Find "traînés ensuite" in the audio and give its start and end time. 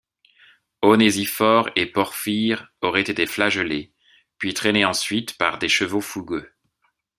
4.55-5.37